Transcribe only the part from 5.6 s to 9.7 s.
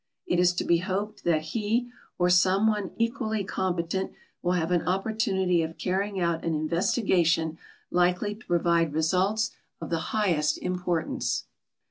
of earrying out an investigation likely to provide results